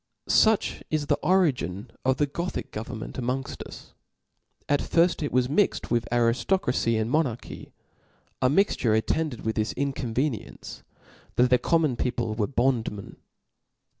[0.31, 3.93] •Such is the origin of the Gothic government araongft us.
[4.67, 7.71] At firft it was mixt with ariftocracy and monarchy;
[8.41, 10.81] a mixture attended with this inconveniency,
[11.35, 13.17] that the common people were bond men.